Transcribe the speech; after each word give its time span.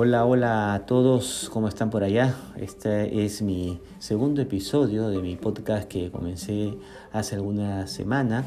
Hola, 0.00 0.24
hola 0.26 0.74
a 0.74 0.86
todos, 0.86 1.50
¿cómo 1.52 1.66
están 1.66 1.90
por 1.90 2.04
allá? 2.04 2.36
Este 2.56 3.24
es 3.24 3.42
mi 3.42 3.80
segundo 3.98 4.40
episodio 4.40 5.08
de 5.08 5.20
mi 5.20 5.34
podcast 5.34 5.88
que 5.88 6.12
comencé 6.12 6.78
hace 7.10 7.34
alguna 7.34 7.88
semana 7.88 8.44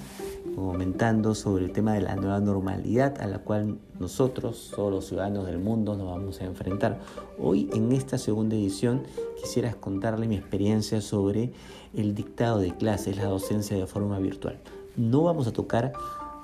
comentando 0.56 1.36
sobre 1.36 1.66
el 1.66 1.74
tema 1.74 1.94
de 1.94 2.00
la 2.00 2.16
nueva 2.16 2.40
normalidad 2.40 3.20
a 3.20 3.28
la 3.28 3.40
cual 3.40 3.80
nosotros, 4.00 4.72
todos 4.74 4.94
los 4.94 5.06
ciudadanos 5.08 5.46
del 5.46 5.60
mundo, 5.60 5.98
nos 5.98 6.08
vamos 6.08 6.40
a 6.40 6.46
enfrentar. 6.46 7.02
Hoy 7.38 7.70
en 7.74 7.92
esta 7.92 8.18
segunda 8.18 8.56
edición 8.56 9.04
quisiera 9.38 9.74
contarle 9.74 10.30
mi 10.30 10.38
experiencia 10.38 11.02
sobre 11.02 11.52
el 11.94 12.16
dictado 12.16 12.60
de 12.60 12.74
clases, 12.78 13.18
la 13.18 13.26
docencia 13.26 13.76
de 13.76 13.88
forma 13.88 14.20
virtual. 14.20 14.58
No 14.96 15.24
vamos 15.24 15.48
a 15.48 15.52
tocar 15.52 15.92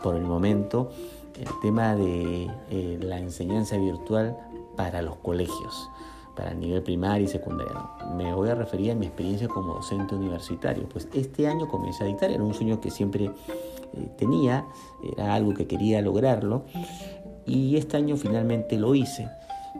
por 0.04 0.18
el 0.18 0.24
momento 0.24 0.92
el 1.39 1.47
tema 1.61 1.96
de 1.96 2.50
eh, 2.69 3.00
la 3.01 3.19
enseñanza 3.19 3.78
virtual 3.78 4.37
para 4.75 5.01
los 5.01 5.18
colegios, 5.18 5.89
para 6.36 6.51
el 6.51 6.59
nivel 6.59 6.83
primario 6.83 7.25
y 7.25 7.29
secundario. 7.29 7.89
Me 8.15 8.33
voy 8.33 8.50
a 8.50 8.55
referir 8.55 8.91
a 8.91 8.95
mi 8.95 9.07
experiencia 9.07 9.47
como 9.47 9.75
docente 9.75 10.15
universitario. 10.15 10.87
Pues 10.89 11.07
este 11.14 11.47
año 11.47 11.68
comencé 11.68 12.04
a 12.04 12.07
dictar, 12.07 12.31
era 12.31 12.43
un 12.43 12.54
sueño 12.54 12.79
que 12.79 12.92
siempre 12.92 13.25
eh, 13.25 13.31
tenía, 14.18 14.65
era 15.15 15.33
algo 15.33 15.54
que 15.54 15.68
quería 15.68 16.01
lograrlo 16.01 16.65
y 17.45 17.78
este 17.78 17.97
año 17.97 18.17
finalmente 18.17 18.78
lo 18.78 18.93
hice. 18.93 19.28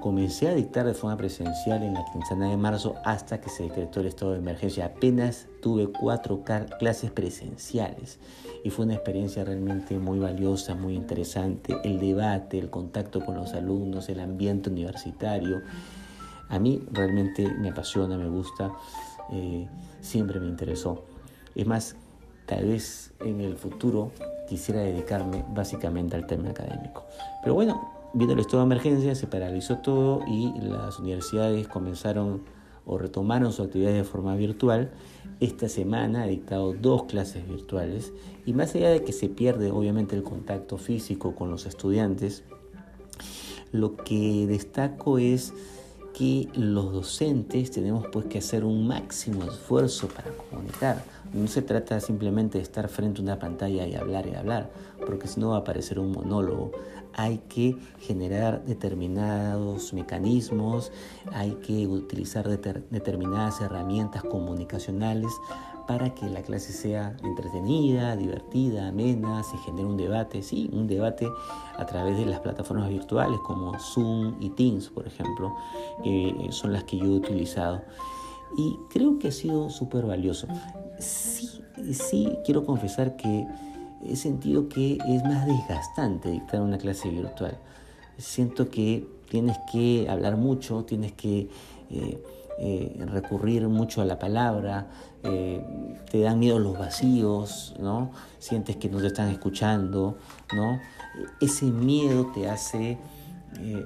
Comencé 0.01 0.47
a 0.47 0.53
dictar 0.53 0.85
de 0.85 0.93
forma 0.93 1.17
presencial 1.17 1.81
en 1.81 1.93
la 1.93 2.05
quincena 2.05 2.49
de 2.49 2.57
marzo 2.57 2.95
hasta 3.03 3.41
que 3.41 3.49
se 3.49 3.63
decretó 3.63 3.99
el 3.99 4.07
estado 4.07 4.31
de 4.33 4.37
emergencia. 4.37 4.85
Apenas 4.85 5.47
tuve 5.61 5.87
cuatro 5.87 6.43
clases 6.79 7.11
presenciales 7.11 8.20
y 8.63 8.70
fue 8.70 8.85
una 8.85 8.93
experiencia 8.93 9.43
realmente 9.43 9.97
muy 9.97 10.20
valiosa, 10.20 10.75
muy 10.75 10.95
interesante. 10.95 11.75
El 11.83 11.99
debate, 11.99 12.59
el 12.59 12.70
contacto 12.70 13.25
con 13.25 13.35
los 13.35 13.53
alumnos, 13.53 14.07
el 14.09 14.20
ambiente 14.20 14.70
universitario. 14.70 15.62
A 16.49 16.59
mí 16.59 16.84
realmente 16.91 17.48
me 17.59 17.70
apasiona, 17.70 18.17
me 18.17 18.29
gusta, 18.29 18.71
eh, 19.32 19.67
siempre 20.01 20.39
me 20.39 20.48
interesó. 20.48 21.04
Es 21.55 21.65
más, 21.65 21.95
tal 22.45 22.65
vez 22.65 23.13
en 23.20 23.41
el 23.41 23.57
futuro 23.57 24.11
quisiera 24.48 24.82
dedicarme 24.82 25.43
básicamente 25.49 26.15
al 26.15 26.27
tema 26.27 26.49
académico. 26.49 27.04
Pero 27.41 27.55
bueno, 27.55 27.96
viendo 28.13 28.34
el 28.34 28.40
estado 28.40 28.60
de 28.60 28.66
emergencia, 28.66 29.16
se 29.16 29.27
paralizó 29.27 29.77
todo 29.77 30.22
y 30.27 30.54
las 30.60 31.00
universidades 31.00 31.68
comenzaron 31.68 32.41
o 32.86 32.98
retomaron 32.98 33.52
su 33.52 33.63
actividad 33.63 33.91
de 33.91 34.04
forma 34.04 34.36
virtual. 34.36 34.91
Esta 35.40 35.70
semana 35.70 36.26
he 36.26 36.30
dictado 36.30 36.74
dos 36.74 37.04
clases 37.04 37.48
virtuales 37.48 38.13
y 38.46 38.54
más 38.54 38.74
allá 38.76 38.90
de 38.90 39.04
que 39.04 39.12
se 39.12 39.30
pierde 39.30 39.72
obviamente 39.72 40.16
el 40.16 40.24
contacto 40.24 40.78
físico 40.78 41.35
con 41.35 41.52
los 41.52 41.66
estudiantes, 41.66 42.44
lo 43.72 43.98
que 43.98 44.48
destaco 44.48 45.18
es 45.18 45.54
que 46.18 46.49
los 46.55 46.91
docentes 46.91 47.70
tenemos 47.70 48.07
pues 48.12 48.26
que 48.26 48.40
hacer 48.40 48.65
un 48.65 48.87
máximo 48.87 49.43
esfuerzo 49.43 50.07
para 50.07 50.32
comunicar. 50.32 51.04
No 51.32 51.46
se 51.46 51.62
trata 51.62 51.99
simplemente 51.99 52.57
de 52.57 52.63
estar 52.63 52.90
frente 52.90 53.21
a 53.21 53.23
una 53.23 53.37
pantalla 53.37 53.85
y 53.85 53.93
hablar 53.93 54.26
y 54.26 54.34
hablar, 54.34 54.71
porque 55.05 55.27
si 55.27 55.40
no 55.40 55.49
va 55.49 55.57
a 55.57 55.63
parecer 55.63 55.99
un 55.99 56.12
monólogo. 56.12 56.71
Hay 57.13 57.40
que 57.49 57.76
generar 57.99 58.65
determinados 58.65 59.93
mecanismos, 59.93 60.91
hay 61.34 61.51
que 61.51 61.85
utilizar 61.85 62.48
determinadas 62.48 63.62
herramientas 63.62 64.23
comunicacionales 64.23 65.31
para 65.88 66.13
que 66.13 66.30
la 66.30 66.41
clase 66.41 66.74
sea 66.74 67.16
entretenida, 67.24 68.16
divertida, 68.18 68.90
amena, 68.90 69.41
se 69.44 69.57
genere 69.59 69.85
un 69.85 69.97
debate, 69.97 70.44
sí, 70.44 70.69
un 70.74 70.85
debate 70.85 71.28
a 71.78 71.85
través 71.85 72.18
de 72.18 72.25
las 72.25 72.41
plataformas 72.41 72.90
virtuales 72.90 73.40
como 73.46 73.79
Zoom 73.79 74.35
y 74.41 74.50
Teams, 74.50 74.90
por 74.90 75.07
ejemplo, 75.07 75.56
son 76.50 76.74
las 76.74 76.84
que 76.84 76.97
yo 76.97 77.06
he 77.06 77.09
utilizado. 77.09 77.81
Y 78.57 78.78
creo 78.89 79.17
que 79.17 79.29
ha 79.29 79.31
sido 79.31 79.69
súper 79.69 80.06
valioso. 80.06 80.47
Sí, 81.00 81.61
sí, 81.94 82.38
quiero 82.45 82.66
confesar 82.66 83.16
que 83.16 83.45
he 84.03 84.16
sentido 84.16 84.67
que 84.67 84.97
es 85.07 85.23
más 85.23 85.45
desgastante 85.45 86.29
dictar 86.29 86.61
una 86.61 86.78
clase 86.78 87.09
virtual. 87.09 87.57
Siento 88.17 88.69
que 88.69 89.07
tienes 89.29 89.57
que 89.72 90.07
hablar 90.09 90.38
mucho, 90.38 90.84
tienes 90.84 91.13
que... 91.13 91.50
Eh, 91.90 92.22
eh, 92.59 93.06
recurrir 93.06 93.68
mucho 93.68 94.01
a 94.01 94.06
la 94.06 94.18
palabra, 94.18 94.88
eh, 95.22 95.63
te 96.09 96.22
dan 96.22 96.40
miedo 96.40 96.57
los 96.57 96.75
vacíos, 96.75 97.75
¿no? 97.79 98.12
Sientes 98.40 98.78
que 98.78 98.90
no 98.90 99.00
te 99.00 99.07
están 99.07 99.29
escuchando, 99.29 100.18
¿no? 100.56 100.79
Ese 101.40 101.66
miedo 101.66 102.31
te 102.34 102.50
hace, 102.50 102.97
eh, 103.59 103.85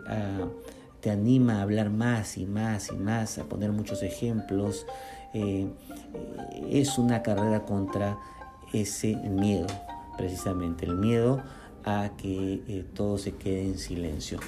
te 1.01 1.11
anima 1.11 1.59
a 1.59 1.61
hablar 1.63 1.89
más 1.89 2.37
y 2.37 2.45
más 2.45 2.91
y 2.91 2.95
más, 2.95 3.39
a 3.39 3.43
poner 3.43 3.73
muchos 3.73 4.03
ejemplos. 4.03 4.85
es 6.69 6.97
una 6.97 7.23
carrera 7.23 7.65
contra 7.65 8.17
ese 8.71 9.15
miedo, 9.15 9.67
precisamente, 10.17 10.85
el 10.85 10.95
miedo 10.95 11.41
a 11.83 12.11
que 12.17 12.85
todo 12.93 13.17
se 13.17 13.33
quede 13.33 13.63
en 13.63 13.77
silencio. 13.77 14.39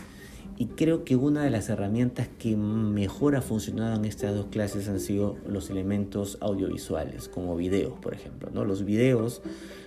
Y 0.58 0.68
creo 0.68 1.04
que 1.04 1.16
una 1.16 1.44
de 1.44 1.50
las 1.50 1.70
herramientas 1.70 2.30
que 2.40 2.56
mejor 2.56 3.36
ha 3.36 3.42
funcionado 3.42 3.96
en 3.96 4.06
estas 4.06 4.36
dos 4.36 4.48
clases 4.48 4.88
han 4.88 5.00
sido 5.00 5.38
los 5.48 5.70
elementos 5.70 6.38
audiovisuales, 6.42 7.28
como 7.28 7.56
videos, 7.56 7.94
por 8.00 8.14
ejemplo. 8.14 8.50
¿no? 8.54 8.64
Los 8.64 8.86
videos 8.86 9.42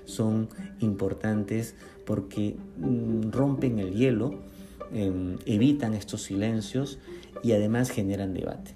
son 0.07 0.49
importantes 0.81 1.77
porque 2.05 2.57
mm, 2.79 3.31
rompen 3.31 3.79
el 3.79 3.95
hielo, 3.95 4.41
em, 4.93 5.37
evitan 5.47 5.95
estos 5.95 6.23
silencios 6.23 6.99
y 7.43 7.53
además 7.53 7.91
generan 7.91 8.35
debate. 8.35 8.75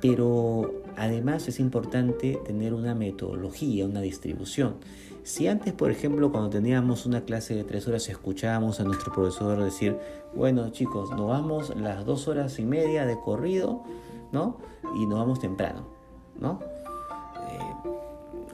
Pero 0.00 0.83
además 0.96 1.48
es 1.48 1.60
importante 1.60 2.38
tener 2.44 2.74
una 2.74 2.94
metodología, 2.94 3.86
una 3.86 4.00
distribución. 4.00 4.76
Si 5.22 5.48
antes, 5.48 5.72
por 5.72 5.90
ejemplo, 5.90 6.30
cuando 6.30 6.50
teníamos 6.50 7.06
una 7.06 7.22
clase 7.22 7.54
de 7.54 7.64
tres 7.64 7.88
horas, 7.88 8.08
escuchábamos 8.08 8.80
a 8.80 8.84
nuestro 8.84 9.12
profesor 9.12 9.62
decir, 9.62 9.96
bueno 10.34 10.68
chicos, 10.70 11.10
nos 11.10 11.28
vamos 11.28 11.74
las 11.76 12.04
dos 12.04 12.28
horas 12.28 12.58
y 12.58 12.64
media 12.64 13.06
de 13.06 13.18
corrido, 13.18 13.82
¿no? 14.32 14.58
Y 14.96 15.06
nos 15.06 15.18
vamos 15.18 15.40
temprano, 15.40 15.86
¿no? 16.38 16.60
Eh, 17.50 17.90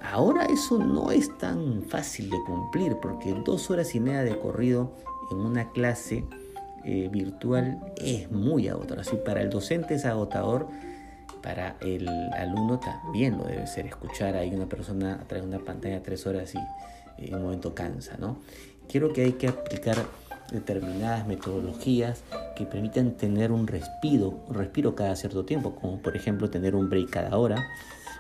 ahora 0.01 0.45
eso 0.45 0.79
no 0.79 1.11
es 1.11 1.37
tan 1.39 1.83
fácil 1.83 2.31
de 2.31 2.39
cumplir, 2.47 2.97
porque 3.03 3.35
dos 3.45 3.69
horas 3.71 3.95
y 3.97 4.01
media 4.01 4.23
de 4.23 4.39
corrido 4.39 4.93
en 5.33 5.39
una 5.39 5.71
clase 5.73 6.25
eh, 6.85 7.09
virtual 7.11 7.81
es 7.97 8.31
muy 8.31 8.69
agotador. 8.69 9.01
Así 9.01 9.17
para 9.17 9.43
el 9.43 9.51
docente 9.51 9.95
es 9.95 10.05
agotador 10.05 10.69
para 11.43 11.77
el 11.81 12.09
alumno 12.35 12.79
también 12.79 13.39
lo 13.39 13.45
debe 13.45 13.67
ser. 13.67 13.87
Escuchar 13.87 14.37
a 14.37 14.43
una 14.43 14.67
persona 14.67 15.25
de 15.29 15.43
una 15.43 15.59
pantalla 15.59 16.03
tres 16.03 16.27
horas 16.27 16.55
y 16.55 17.27
en 17.27 17.35
un 17.35 17.43
momento 17.43 17.75
cansa, 17.75 18.17
¿no? 18.19 18.39
Quiero 18.89 19.13
que 19.13 19.23
hay 19.23 19.33
que 19.33 19.49
aplicar 19.49 19.97
determinadas 20.51 21.27
metodologías 21.27 22.25
que 22.57 22.67
permitan 22.67 23.13
tener 23.13 23.53
un 23.53 23.67
respiro, 23.67 24.41
respiro 24.51 24.95
cada 24.95 25.15
cierto 25.15 25.45
tiempo, 25.45 25.77
como 25.77 25.99
por 25.99 26.17
ejemplo 26.17 26.51
tener 26.51 26.75
un 26.75 26.91
break 26.91 27.11
cada 27.11 27.37
hora 27.37 27.69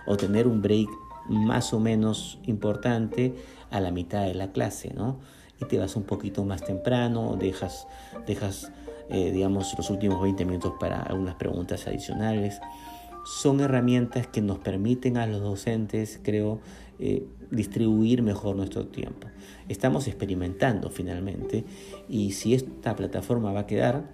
o 0.07 0.17
tener 0.17 0.47
un 0.47 0.63
break 0.63 0.89
más 1.29 1.73
o 1.73 1.81
menos 1.81 2.39
importante 2.45 3.35
a 3.71 3.81
la 3.81 3.91
mitad 3.91 4.25
de 4.25 4.35
la 4.35 4.53
clase, 4.53 4.93
¿no? 4.95 5.19
Y 5.61 5.67
te 5.67 5.79
vas 5.79 5.97
un 5.97 6.05
poquito 6.05 6.45
más 6.45 6.65
temprano, 6.65 7.37
dejas, 7.37 7.87
dejas 8.27 8.71
eh, 9.11 9.33
digamos, 9.33 9.75
los 9.77 9.91
últimos 9.91 10.23
20 10.23 10.45
minutos 10.45 10.75
para 10.79 11.03
algunas 11.03 11.35
preguntas 11.35 11.87
adicionales 11.89 12.61
son 13.31 13.61
herramientas 13.61 14.27
que 14.27 14.41
nos 14.41 14.59
permiten 14.59 15.17
a 15.17 15.27
los 15.27 15.41
docentes, 15.41 16.19
creo, 16.23 16.59
eh, 16.99 17.25
distribuir 17.53 18.23
mejor 18.23 18.57
nuestro 18.57 18.89
tiempo. 18.89 19.29
Estamos 19.69 20.09
experimentando 20.09 20.91
finalmente 20.91 21.65
y 22.09 22.33
si 22.33 22.55
esta 22.55 22.97
plataforma 22.97 23.53
va 23.53 23.61
a 23.61 23.67
quedar, 23.67 24.11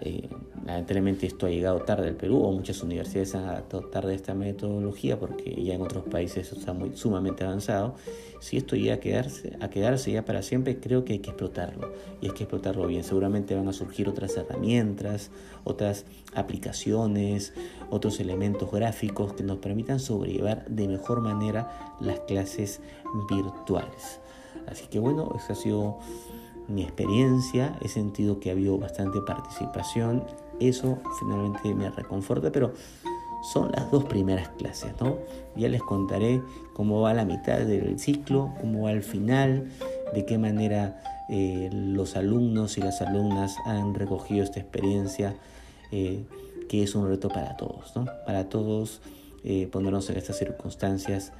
eh, 0.00 0.28
lamentablemente 0.64 1.26
esto 1.26 1.46
ha 1.46 1.50
llegado 1.50 1.80
tarde 1.80 2.08
al 2.08 2.16
Perú 2.16 2.42
o 2.42 2.52
muchas 2.52 2.82
universidades 2.82 3.34
han 3.34 3.44
adaptado 3.44 3.84
tarde 3.84 4.14
esta 4.14 4.34
metodología 4.34 5.18
porque 5.18 5.62
ya 5.62 5.74
en 5.74 5.82
otros 5.82 6.04
países 6.04 6.52
está 6.52 6.72
muy 6.72 6.96
sumamente 6.96 7.44
avanzado. 7.44 7.94
Si 8.40 8.56
esto 8.56 8.76
llega 8.76 8.94
a 8.94 9.00
quedarse, 9.00 9.56
a 9.60 9.68
quedarse 9.68 10.12
ya 10.12 10.24
para 10.24 10.42
siempre, 10.42 10.80
creo 10.80 11.04
que 11.04 11.12
hay 11.14 11.18
que 11.18 11.30
explotarlo 11.30 11.92
y 12.22 12.28
hay 12.28 12.32
que 12.32 12.44
explotarlo 12.44 12.86
bien. 12.86 13.04
Seguramente 13.04 13.54
van 13.54 13.68
a 13.68 13.72
surgir 13.74 14.08
otras 14.08 14.36
herramientas, 14.36 15.30
otras 15.64 16.06
aplicaciones, 16.34 17.52
otros 17.90 18.18
elementos 18.20 18.70
gráficos 18.70 19.34
que 19.34 19.42
nos 19.42 19.58
permitan 19.58 20.00
sobrellevar 20.00 20.66
de 20.66 20.88
mejor 20.88 21.20
manera 21.20 21.96
las 22.00 22.20
clases 22.20 22.80
virtuales. 23.28 24.20
Así 24.66 24.86
que 24.86 24.98
bueno, 24.98 25.30
eso 25.36 25.52
ha 25.52 25.56
sido 25.56 25.98
mi 26.70 26.82
experiencia, 26.82 27.78
he 27.82 27.88
sentido 27.88 28.40
que 28.40 28.50
ha 28.50 28.52
habido 28.52 28.78
bastante 28.78 29.20
participación, 29.20 30.24
eso 30.60 30.98
finalmente 31.18 31.74
me 31.74 31.90
reconforta, 31.90 32.52
pero 32.52 32.72
son 33.42 33.72
las 33.72 33.90
dos 33.90 34.04
primeras 34.04 34.48
clases, 34.50 34.92
¿no? 35.00 35.18
Ya 35.56 35.68
les 35.68 35.82
contaré 35.82 36.42
cómo 36.74 37.00
va 37.00 37.14
la 37.14 37.24
mitad 37.24 37.58
del 37.58 37.98
ciclo, 37.98 38.52
cómo 38.60 38.82
va 38.84 38.92
el 38.92 39.02
final, 39.02 39.70
de 40.14 40.26
qué 40.26 40.38
manera 40.38 41.02
eh, 41.30 41.70
los 41.72 42.16
alumnos 42.16 42.76
y 42.76 42.82
las 42.82 43.00
alumnas 43.00 43.56
han 43.64 43.94
recogido 43.94 44.44
esta 44.44 44.60
experiencia 44.60 45.34
eh, 45.92 46.24
que 46.68 46.82
es 46.82 46.94
un 46.94 47.08
reto 47.08 47.28
para 47.28 47.56
todos, 47.56 47.96
¿no? 47.96 48.06
Para 48.26 48.48
todos 48.48 49.00
eh, 49.42 49.68
ponernos 49.72 50.10
en 50.10 50.18
estas 50.18 50.38
circunstancias 50.38 51.32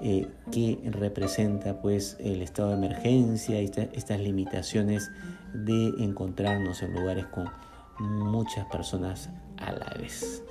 eh, 0.00 0.28
que 0.52 0.78
representa 0.90 1.80
pues 1.80 2.16
el 2.20 2.42
estado 2.42 2.70
de 2.70 2.74
emergencia 2.76 3.62
y 3.62 3.70
estas 3.92 4.20
limitaciones 4.20 5.10
de 5.54 5.92
encontrarnos 5.98 6.82
en 6.82 6.92
lugares 6.92 7.26
con 7.26 7.50
muchas 7.98 8.66
personas 8.66 9.30
a 9.58 9.72
la 9.72 9.94
vez. 9.98 10.42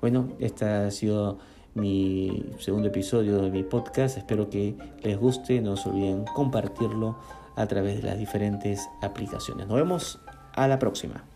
Bueno, 0.00 0.28
este 0.38 0.64
ha 0.64 0.90
sido 0.90 1.38
mi 1.74 2.44
segundo 2.58 2.88
episodio 2.88 3.40
de 3.42 3.50
mi 3.50 3.62
podcast. 3.62 4.18
Espero 4.18 4.50
que 4.50 4.76
les 5.02 5.18
guste. 5.18 5.60
No 5.60 5.76
se 5.76 5.88
olviden 5.88 6.24
compartirlo 6.24 7.18
a 7.56 7.66
través 7.66 8.02
de 8.02 8.08
las 8.08 8.18
diferentes 8.18 8.88
aplicaciones. 9.00 9.66
Nos 9.66 9.76
vemos 9.76 10.20
a 10.54 10.68
la 10.68 10.78
próxima. 10.78 11.31